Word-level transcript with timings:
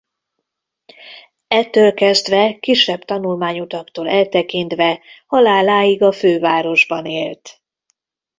Ettől 1.47 1.93
kezdve 1.93 2.57
kisebb 2.59 3.03
tanulmányutaktól 3.05 4.09
eltekintve 4.09 5.01
haláláig 5.27 6.01
a 6.01 6.11
fővárosban 6.11 7.05
élt. 7.05 7.61